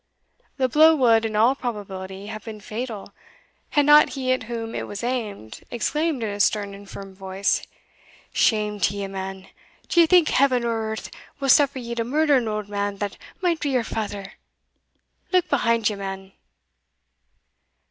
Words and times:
The 0.57 0.67
blow 0.67 0.95
would 0.95 1.25
in 1.25 1.35
all 1.35 1.53
probability 1.53 2.25
have 2.25 2.43
been 2.43 2.59
fatal, 2.59 3.13
had 3.69 3.85
not 3.85 4.13
he 4.13 4.31
at 4.31 4.41
whom 4.49 4.73
it 4.73 4.87
was 4.87 5.03
aimed 5.03 5.61
exclaimed 5.69 6.23
in 6.23 6.29
a 6.29 6.39
stern 6.39 6.73
and 6.73 6.89
firm 6.89 7.13
voice, 7.13 7.61
"Shame 8.33 8.79
to 8.79 8.95
ye, 8.97 9.05
man! 9.05 9.49
do 9.89 10.01
ye 10.01 10.07
think 10.07 10.29
Heaven 10.29 10.63
or 10.65 10.89
earth 10.91 11.11
will 11.39 11.49
suffer 11.49 11.77
ye 11.77 11.93
to 11.93 12.03
murder 12.03 12.37
an 12.37 12.47
auld 12.47 12.67
man 12.67 12.97
that 12.97 13.15
might 13.41 13.59
be 13.59 13.69
your 13.69 13.83
father? 13.83 14.33
Look 15.31 15.47
behind 15.49 15.87
ye, 15.87 15.95
man!" 15.95 16.31